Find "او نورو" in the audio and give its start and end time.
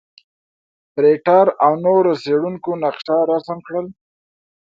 1.65-2.11